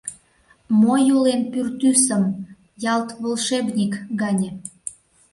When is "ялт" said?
2.93-3.09